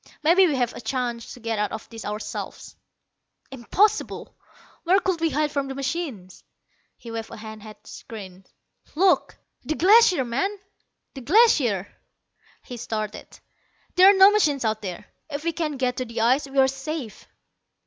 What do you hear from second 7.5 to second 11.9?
at the screens. "Look." "The Glacier, man, the Glacier!"